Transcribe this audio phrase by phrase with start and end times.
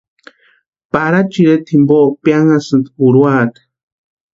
[0.91, 3.61] Pʼarachu ireta jimpo pianhasïnti urhuata.